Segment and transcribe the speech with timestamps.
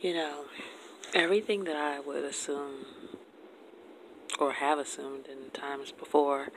[0.00, 0.44] You know,
[1.12, 2.86] everything that I would assume
[4.38, 6.50] or have assumed in times before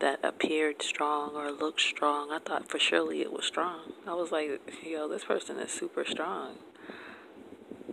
[0.00, 3.92] that appeared strong or looked strong, I thought for surely it was strong.
[4.06, 6.54] I was like, yo, this person is super strong.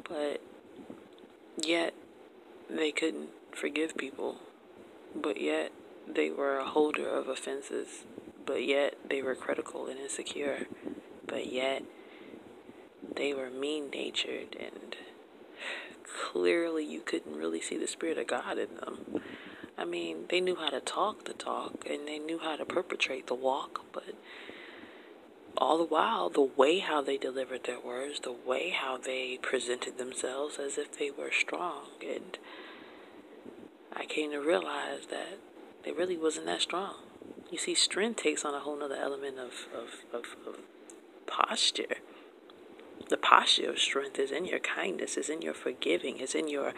[0.07, 0.41] But
[1.61, 1.93] yet
[2.69, 4.37] they couldn't forgive people.
[5.13, 5.73] But yet
[6.07, 8.05] they were a holder of offenses.
[8.45, 10.67] But yet they were critical and insecure.
[11.27, 11.83] But yet
[13.19, 14.95] they were mean natured and
[16.31, 19.21] clearly you couldn't really see the Spirit of God in them.
[19.77, 23.27] I mean, they knew how to talk the talk and they knew how to perpetrate
[23.27, 24.15] the walk, but
[25.57, 29.97] all the while, the way how they delivered their words, the way how they presented
[29.97, 32.37] themselves as if they were strong, and
[33.93, 35.39] I came to realize that
[35.83, 36.95] they really wasn't that strong.
[37.51, 40.59] You see, strength takes on a whole nother element of, of, of, of
[41.25, 41.97] posture
[43.09, 46.73] the posture of strength is in your kindness, is in your forgiving, is in your,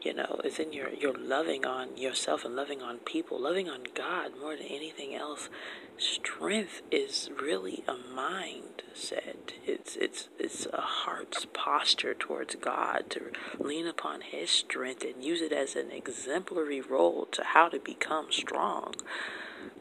[0.00, 3.84] you know, is in your your loving on yourself and loving on people, loving on
[3.94, 5.48] God more than anything else.
[5.96, 9.52] Strength is really a mindset.
[9.66, 15.40] It's it's it's a heart's posture towards God to lean upon His strength and use
[15.40, 18.94] it as an exemplary role to how to become strong.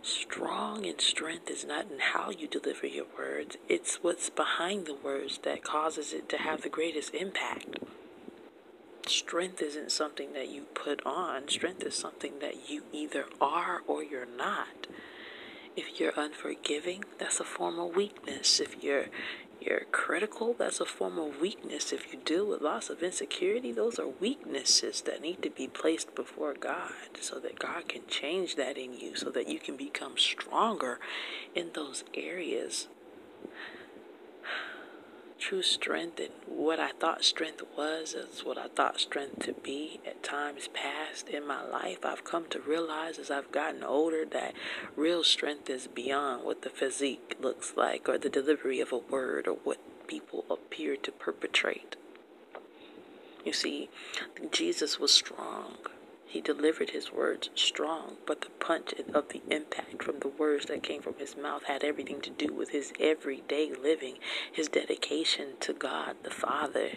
[0.01, 4.93] Strong in strength is not in how you deliver your words, it's what's behind the
[4.93, 7.77] words that causes it to have the greatest impact.
[9.05, 14.03] Strength isn't something that you put on, strength is something that you either are or
[14.03, 14.87] you're not.
[15.75, 18.59] If you're unforgiving, that's a form of weakness.
[18.59, 19.05] If you're
[19.61, 21.91] you're critical, that's a form of weakness.
[21.91, 26.15] If you deal with lots of insecurity, those are weaknesses that need to be placed
[26.15, 30.17] before God so that God can change that in you, so that you can become
[30.17, 30.99] stronger
[31.55, 32.87] in those areas.
[35.47, 40.01] True strength and what I thought strength was is what I thought strength to be
[40.05, 41.99] at times past in my life.
[42.03, 44.53] I've come to realize as I've gotten older that
[44.97, 49.47] real strength is beyond what the physique looks like or the delivery of a word
[49.47, 51.95] or what people appear to perpetrate.
[53.45, 53.89] You see,
[54.51, 55.77] Jesus was strong.
[56.27, 60.83] He delivered his words strong, but the punch of the impact from the words that
[60.83, 64.17] came from his mouth had everything to do with his everyday living,
[64.51, 66.89] his dedication to God the Father.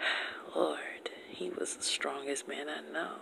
[0.56, 3.16] Lord, he was the strongest man I know.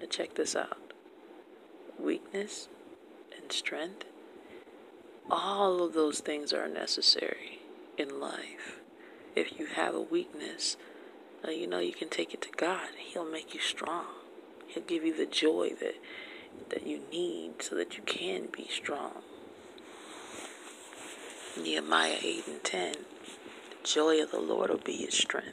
[0.00, 0.78] Now check this out
[1.98, 2.68] weakness
[3.40, 4.04] and strength,
[5.30, 7.60] all of those things are necessary
[7.96, 8.80] in life.
[9.36, 10.76] If you have a weakness,
[11.50, 12.88] you know you can take it to God.
[12.98, 14.06] He'll make you strong.
[14.68, 15.96] He'll give you the joy that
[16.70, 19.22] that you need so that you can be strong.
[21.60, 22.92] Nehemiah 8 and 10.
[22.92, 25.52] The joy of the Lord will be your strength.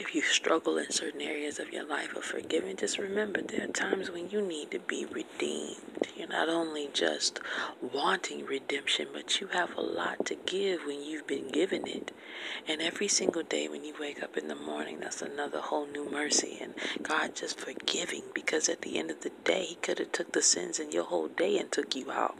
[0.00, 3.72] If you struggle in certain areas of your life of forgiving, just remember there are
[3.72, 6.06] times when you need to be redeemed.
[6.16, 7.40] You're not only just
[7.82, 12.12] wanting redemption, but you have a lot to give when you've been given it.
[12.68, 16.08] And every single day when you wake up in the morning, that's another whole new
[16.08, 16.60] mercy.
[16.62, 20.30] And God just forgiving because at the end of the day, He could have took
[20.30, 22.38] the sins in your whole day and took you out.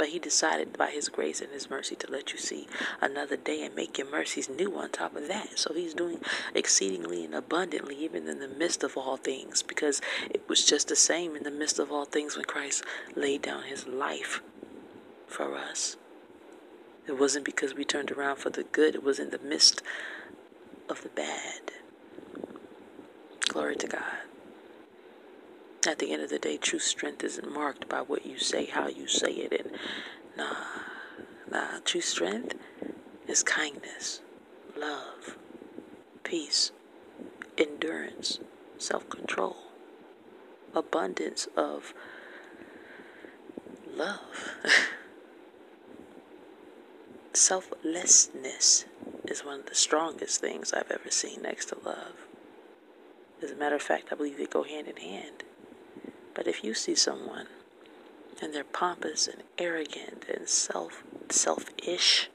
[0.00, 2.66] But he decided by his grace and his mercy to let you see
[3.02, 5.58] another day and make your mercies new on top of that.
[5.58, 6.22] So he's doing
[6.54, 10.00] exceedingly and abundantly, even in the midst of all things, because
[10.30, 12.82] it was just the same in the midst of all things when Christ
[13.14, 14.40] laid down his life
[15.26, 15.98] for us.
[17.06, 19.82] It wasn't because we turned around for the good, it was in the midst
[20.88, 21.72] of the bad.
[23.50, 24.29] Glory to God.
[25.86, 28.88] At the end of the day, true strength isn't marked by what you say, how
[28.88, 29.70] you say it, and
[30.36, 30.56] nah,
[31.50, 31.78] nah.
[31.84, 32.54] True strength
[33.26, 34.20] is kindness,
[34.76, 35.38] love,
[36.22, 36.70] peace,
[37.56, 38.40] endurance,
[38.76, 39.56] self control,
[40.74, 41.94] abundance of
[43.90, 44.54] love.
[47.32, 48.84] Selflessness
[49.24, 52.26] is one of the strongest things I've ever seen next to love.
[53.42, 55.44] As a matter of fact, I believe they go hand in hand.
[56.34, 57.46] But if you see someone
[58.40, 62.28] and they're pompous and arrogant and self selfish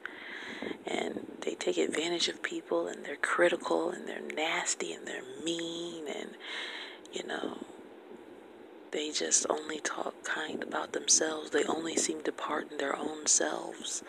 [0.86, 6.08] and they take advantage of people and they're critical and they're nasty and they're mean
[6.08, 6.30] and
[7.12, 7.58] you know
[8.92, 11.50] they just only talk kind about themselves.
[11.50, 14.04] They only seem to pardon their own selves,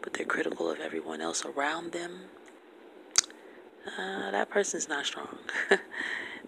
[0.00, 2.20] but they're critical of everyone else around them.
[3.86, 5.36] Uh, that person's not strong.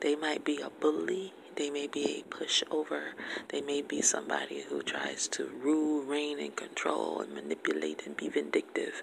[0.05, 1.33] they might be a bully.
[1.57, 3.13] They may be a pushover.
[3.49, 8.29] They may be somebody who tries to rule, reign, and control and manipulate and be
[8.29, 9.03] vindictive.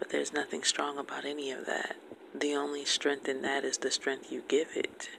[0.00, 1.94] But there's nothing strong about any of that.
[2.34, 5.10] The only strength in that is the strength you give it.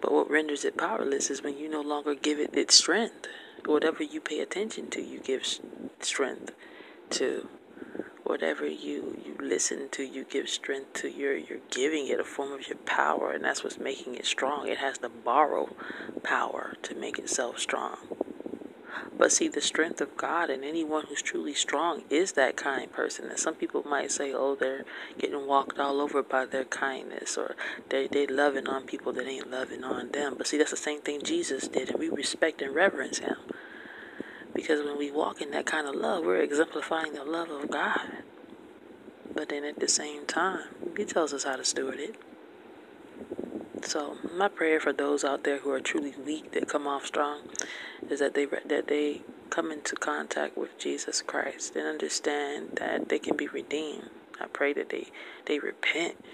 [0.00, 3.26] But what renders it powerless is when you no longer give it its strength.
[3.66, 5.46] Whatever you pay attention to, you give
[6.00, 6.52] strength
[7.10, 7.48] to.
[8.32, 11.08] Whatever you, you listen to, you give strength to.
[11.10, 14.68] You're, you're giving it a form of your power, and that's what's making it strong.
[14.68, 15.76] It has to borrow
[16.22, 17.98] power to make itself strong.
[19.18, 23.28] But see, the strength of God and anyone who's truly strong is that kind person.
[23.28, 24.86] And some people might say, oh, they're
[25.18, 27.54] getting walked all over by their kindness or
[27.90, 30.36] they, they loving on people that ain't loving on them.
[30.38, 33.36] But see, that's the same thing Jesus did, and we respect and reverence him.
[34.54, 38.21] Because when we walk in that kind of love, we're exemplifying the love of God.
[39.42, 42.14] But then at the same time, he tells us how to steward it.
[43.84, 47.48] So my prayer for those out there who are truly weak that come off strong
[48.08, 53.18] is that they that they come into contact with Jesus Christ and understand that they
[53.18, 54.10] can be redeemed.
[54.40, 55.08] I pray that they
[55.46, 56.24] they repent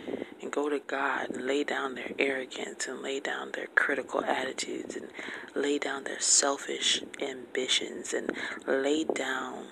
[0.43, 4.97] and go to God and lay down their arrogance and lay down their critical attitudes
[4.97, 5.09] and
[5.55, 8.31] lay down their selfish ambitions and
[8.67, 9.69] lay down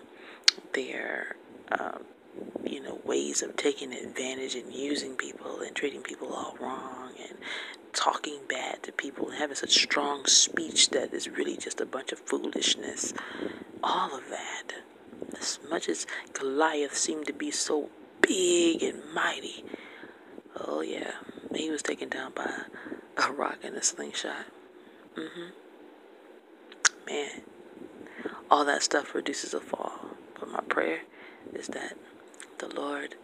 [0.73, 1.37] their
[1.71, 1.99] uh,
[2.65, 7.39] you know ways of taking advantage and using people and treating people all wrong and
[7.93, 12.13] talking bad to people and having such strong speech that is really just a bunch
[12.13, 13.15] of foolishness.
[13.83, 14.73] All of that.
[15.39, 17.89] As much as Goliath seemed to be so
[18.21, 19.65] big and mighty,
[20.57, 21.13] oh yeah,
[21.55, 22.51] he was taken down by
[23.17, 24.47] a rock and a slingshot.
[25.17, 25.49] Mm-hmm.
[27.07, 27.43] Man,
[28.51, 29.93] all that stuff reduces a fall.
[30.39, 31.01] But my prayer
[31.55, 31.97] is that
[32.59, 33.17] the Lord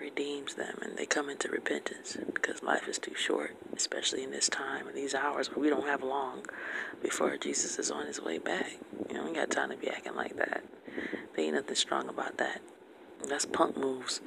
[0.00, 4.48] redeems them and they come into repentance because life is too short, especially in this
[4.48, 6.44] time and these hours where we don't have long
[7.02, 8.72] before Jesus is on his way back.
[9.08, 10.64] You know, we got time to be acting like that.
[11.34, 12.60] There ain't nothing strong about that.
[13.28, 14.20] That's punk moves.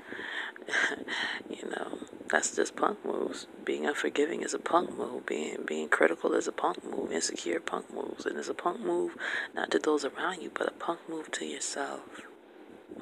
[1.50, 2.00] you know,
[2.30, 3.48] that's just punk moves.
[3.64, 5.26] Being unforgiving is a punk move.
[5.26, 7.12] Being being critical is a punk move.
[7.12, 8.26] Insecure punk moves.
[8.26, 9.16] And it's a punk move
[9.56, 12.22] not to those around you, but a punk move to yourself.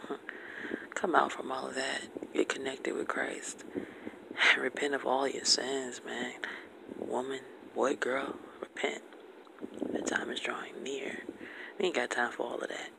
[0.97, 2.33] Come out from all of that.
[2.33, 3.63] Get connected with Christ.
[4.59, 6.33] Repent of all your sins, man.
[6.97, 7.41] Woman,
[7.75, 9.03] boy, girl, repent.
[9.93, 11.19] The time is drawing near.
[11.77, 12.89] We ain't got time for all of that.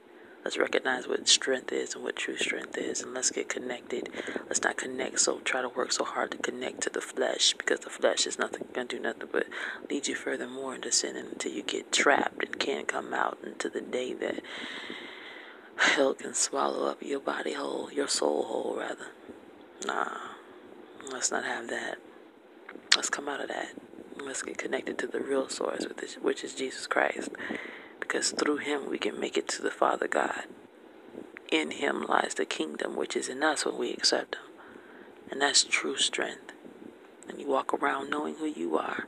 [0.44, 4.10] Let's recognize what strength is and what true strength is, and let's get connected.
[4.46, 7.80] Let's not connect so try to work so hard to connect to the flesh because
[7.80, 9.48] the flesh is nothing gonna do nothing but
[9.90, 13.68] lead you further more into sin until you get trapped and can't come out into
[13.68, 14.40] the day that
[15.78, 19.08] hell can swallow up your body whole, your soul whole, rather.
[19.86, 20.16] Nah,
[21.12, 21.98] let's not have that.
[22.96, 23.68] Let's come out of that.
[24.20, 25.86] Let's get connected to the real source,
[26.20, 27.30] which is Jesus Christ.
[28.00, 30.44] Because through him we can make it to the Father God.
[31.50, 34.42] In him lies the kingdom, which is in us when we accept him.
[35.30, 36.52] And that's true strength.
[37.28, 39.06] And you walk around knowing who you are.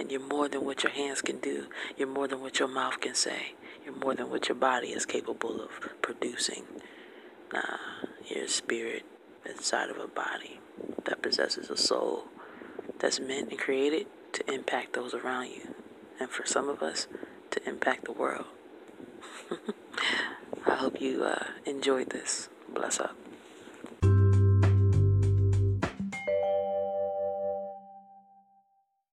[0.00, 1.66] And you're more than what your hands can do,
[1.98, 3.52] you're more than what your mouth can say.
[3.84, 5.68] You're more than what your body is capable of
[6.00, 6.64] producing.
[7.52, 7.76] Nah,
[8.26, 9.04] you're a spirit
[9.44, 10.58] inside of a body
[11.04, 12.28] that possesses a soul
[12.98, 15.74] that's meant and created to impact those around you.
[16.18, 17.06] And for some of us,
[17.50, 18.46] to impact the world.
[20.66, 22.48] I hope you uh, enjoyed this.
[22.72, 23.16] Bless up.